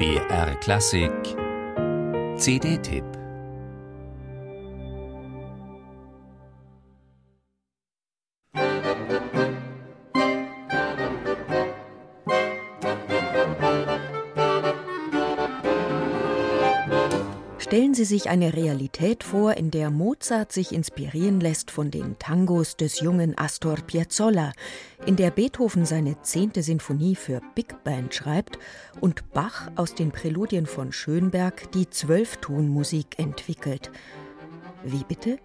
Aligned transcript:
BR 0.00 0.54
Klassik. 0.62 1.36
CD-Tipp 2.38 3.19
Stellen 17.70 17.94
Sie 17.94 18.04
sich 18.04 18.28
eine 18.28 18.54
Realität 18.54 19.22
vor, 19.22 19.54
in 19.54 19.70
der 19.70 19.92
Mozart 19.92 20.50
sich 20.50 20.72
inspirieren 20.72 21.38
lässt 21.38 21.70
von 21.70 21.92
den 21.92 22.18
Tangos 22.18 22.76
des 22.76 22.98
jungen 22.98 23.38
Astor 23.38 23.76
Piazzolla, 23.76 24.54
in 25.06 25.14
der 25.14 25.30
Beethoven 25.30 25.86
seine 25.86 26.20
zehnte 26.20 26.64
Sinfonie 26.64 27.14
für 27.14 27.40
Big 27.54 27.84
Band 27.84 28.12
schreibt 28.12 28.58
und 29.00 29.32
Bach 29.32 29.70
aus 29.76 29.94
den 29.94 30.10
Präludien 30.10 30.66
von 30.66 30.90
Schönberg 30.90 31.70
die 31.70 31.88
Zwölftonmusik 31.88 33.20
entwickelt. 33.20 33.92
Wie 34.82 35.04
bitte? 35.04 35.38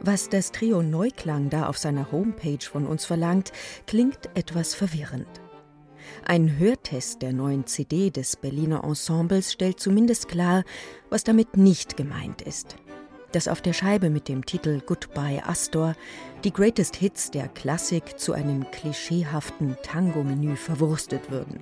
Was 0.00 0.28
das 0.28 0.50
Trio 0.50 0.82
Neuklang 0.82 1.50
da 1.50 1.68
auf 1.68 1.78
seiner 1.78 2.10
Homepage 2.10 2.66
von 2.68 2.84
uns 2.84 3.04
verlangt, 3.04 3.52
klingt 3.86 4.28
etwas 4.34 4.74
verwirrend. 4.74 5.28
Ein 6.24 6.58
Hörtest 6.58 7.22
der 7.22 7.32
neuen 7.32 7.66
CD 7.66 8.10
des 8.10 8.36
Berliner 8.36 8.84
Ensembles 8.84 9.52
stellt 9.52 9.80
zumindest 9.80 10.28
klar, 10.28 10.64
was 11.10 11.24
damit 11.24 11.56
nicht 11.56 11.96
gemeint 11.96 12.42
ist. 12.42 12.76
Dass 13.32 13.48
auf 13.48 13.60
der 13.60 13.72
Scheibe 13.72 14.10
mit 14.10 14.28
dem 14.28 14.46
Titel 14.46 14.80
Goodbye 14.84 15.42
Astor 15.44 15.94
die 16.44 16.52
Greatest 16.52 16.96
Hits 16.96 17.30
der 17.30 17.48
Klassik 17.48 18.18
zu 18.18 18.32
einem 18.32 18.70
klischeehaften 18.70 19.76
Tango-Menü 19.82 20.56
verwurstet 20.56 21.30
würden. 21.30 21.60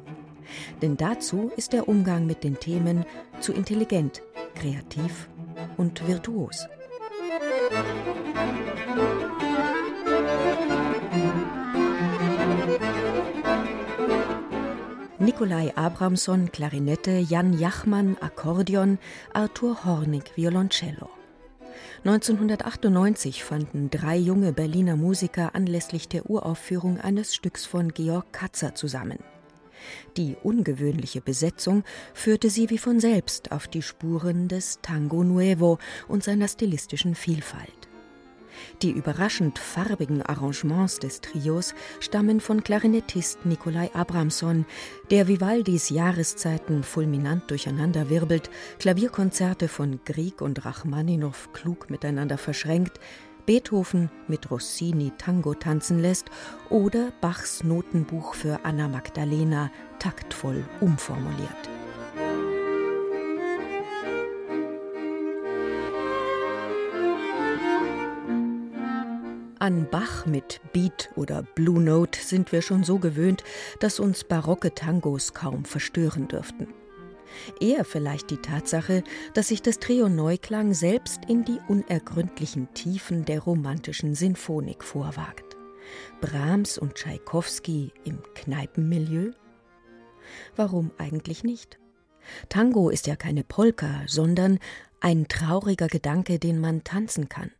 Denn 0.83 0.97
dazu 0.97 1.51
ist 1.57 1.73
der 1.73 1.89
Umgang 1.89 2.27
mit 2.27 2.45
den 2.45 2.59
Themen 2.59 3.05
zu 3.41 3.53
intelligent, 3.53 4.23
kreativ 4.55 5.29
und 5.77 6.07
virtuos. 6.07 6.67
Nikolai 15.35 15.73
Abramson 15.75 16.53
Klarinette, 16.53 17.19
Jan 17.19 17.59
Jachmann 17.59 18.17
Akkordeon, 18.21 18.99
Arthur 19.33 19.85
Hornig 19.85 20.31
Violoncello. 20.37 21.11
1998 22.05 23.43
fanden 23.43 23.91
drei 23.91 24.17
junge 24.17 24.53
Berliner 24.53 24.95
Musiker 24.95 25.57
anlässlich 25.57 26.07
der 26.09 26.31
Uraufführung 26.31 27.01
eines 27.01 27.35
Stücks 27.35 27.67
von 27.67 27.93
Georg 27.93 28.33
Katzer 28.33 28.77
zusammen. 28.77 29.19
Die 30.17 30.37
ungewöhnliche 30.41 31.21
Besetzung 31.21 31.83
führte 32.13 32.49
sie 32.49 32.71
wie 32.71 32.79
von 32.79 33.01
selbst 33.01 33.51
auf 33.51 33.67
die 33.67 33.83
Spuren 33.83 34.47
des 34.47 34.79
Tango 34.83 35.25
Nuevo 35.25 35.79
und 36.07 36.23
seiner 36.23 36.47
stilistischen 36.47 37.17
Vielfalt. 37.17 37.84
Die 38.83 38.91
überraschend 38.91 39.59
farbigen 39.59 40.23
Arrangements 40.23 40.99
des 40.99 41.21
Trios 41.21 41.75
stammen 42.01 42.41
von 42.41 42.63
Klarinettist 42.63 43.47
Nikolai 43.47 43.91
Abramson, 43.95 44.67
der 45.11 45.29
Vivaldis 45.29 45.91
Jahreszeiten 45.91 46.83
fulminant 46.83 47.51
durcheinanderwirbelt, 47.51 48.51
Klavierkonzerte 48.79 49.69
von 49.69 50.01
Grieg 50.05 50.41
und 50.41 50.65
Rachmaninow 50.65 51.53
klug 51.53 51.91
miteinander 51.91 52.39
verschränkt, 52.39 53.01
Beethoven 53.47 54.11
mit 54.27 54.51
Rossini 54.51 55.13
Tango 55.19 55.55
tanzen 55.55 56.01
lässt 56.01 56.31
oder 56.71 57.13
Bachs 57.21 57.63
Notenbuch 57.63 58.35
für 58.35 58.61
Anna 58.65 58.89
Magdalena 58.89 59.71
taktvoll 59.99 60.65
umformuliert. 60.81 61.74
An 69.65 69.89
Bach 69.91 70.27
mit 70.27 70.61
Beat 70.75 71.09
oder 71.17 71.43
Blue 71.43 71.81
Note 71.81 72.21
sind 72.21 72.53
wir 72.53 72.61
schon 72.61 72.85
so 72.85 72.99
gewöhnt, 72.99 73.43
dass 73.81 73.99
uns 73.99 74.23
barocke 74.23 74.75
Tangos 74.75 75.33
kaum 75.33 75.65
verstören 75.65 76.29
dürften. 76.29 76.69
Eher 77.63 77.87
vielleicht 77.87 78.29
die 78.29 78.37
Tatsache, 78.37 79.03
dass 79.33 79.49
sich 79.49 79.63
das 79.63 79.79
Trio 79.79 80.11
Neuklang 80.11 80.75
selbst 80.75 81.21
in 81.29 81.47
die 81.47 81.59
unergründlichen 81.67 82.75
Tiefen 82.75 83.25
der 83.25 83.41
romantischen 83.41 84.15
Sinfonik 84.15 84.85
vorwagt. 84.85 85.57
Brahms 86.21 86.77
und 86.77 86.97
Tschaikowski 86.97 87.91
im 88.05 88.19
Kneipenmilieu? 88.35 89.31
Warum 90.57 90.91
eigentlich 90.99 91.43
nicht? 91.43 91.79
Tango 92.51 92.91
ist 92.91 93.07
ja 93.07 93.17
keine 93.17 93.45
Polka, 93.45 94.03
sondern 94.09 94.59
ein 95.01 95.27
trauriger 95.27 95.89
Gedanke, 95.89 96.39
den 96.39 96.61
man 96.61 96.85
tanzen 96.85 97.31
kann. 97.31 97.51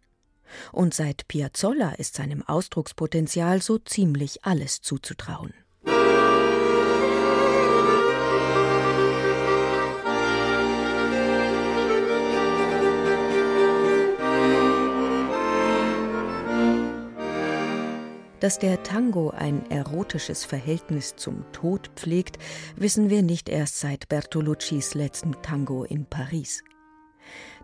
Und 0.73 0.95
seit 0.95 1.29
Piazzolla 1.29 1.93
ist 1.93 2.15
seinem 2.15 2.43
Ausdruckspotenzial 2.43 3.63
so 3.63 3.79
ziemlich 3.79 4.45
alles 4.45 4.83
zuzutrauen. 4.83 5.55
Dass 18.45 18.59
der 18.59 18.83
Tango 18.83 19.31
ein 19.31 19.71
erotisches 19.71 20.45
Verhältnis 20.45 21.17
zum 21.17 21.51
Tod 21.53 21.91
pflegt, 21.97 22.37
wissen 22.77 23.09
wir 23.09 23.23
nicht 23.23 23.49
erst 23.49 23.81
seit 23.81 24.11
Bertoluccis 24.11 24.93
letzten 24.93 25.33
Tango 25.41 25.85
in 25.85 26.05
Paris. 26.05 26.63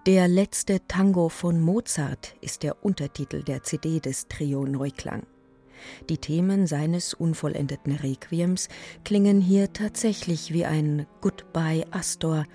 Der 0.06 0.28
letzte 0.28 0.80
Tango 0.88 1.28
von 1.28 1.60
Mozart 1.60 2.34
ist 2.40 2.62
der 2.62 2.82
Untertitel 2.82 3.42
der 3.42 3.62
CD 3.64 4.00
des 4.00 4.28
Trio 4.28 4.64
Neuklang. 4.64 5.26
Die 6.08 6.16
Themen 6.16 6.66
seines 6.66 7.12
unvollendeten 7.12 7.96
Requiems 7.96 8.70
klingen 9.04 9.42
hier 9.42 9.74
tatsächlich 9.74 10.54
wie 10.54 10.64
ein 10.64 11.06
Goodbye 11.20 11.84
Astor 11.90 12.46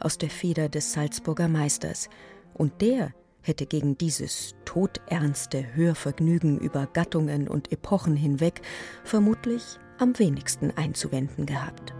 aus 0.00 0.16
der 0.16 0.30
Feder 0.30 0.70
des 0.70 0.94
Salzburger 0.94 1.48
Meisters, 1.48 2.08
und 2.54 2.80
der 2.80 3.12
hätte 3.42 3.66
gegen 3.66 3.98
dieses 3.98 4.54
todernste 4.64 5.74
Hörvergnügen 5.74 6.58
über 6.58 6.86
Gattungen 6.86 7.48
und 7.48 7.70
Epochen 7.70 8.16
hinweg 8.16 8.62
vermutlich 9.04 9.78
am 9.98 10.18
wenigsten 10.18 10.70
einzuwenden 10.70 11.44
gehabt. 11.44 11.92